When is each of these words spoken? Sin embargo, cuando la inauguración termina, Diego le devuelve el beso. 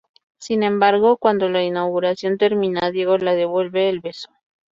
Sin 0.39 0.63
embargo, 0.63 1.15
cuando 1.17 1.47
la 1.47 1.61
inauguración 1.63 2.39
termina, 2.39 2.89
Diego 2.89 3.19
le 3.19 3.35
devuelve 3.35 3.87
el 3.87 3.99
beso. 3.99 4.29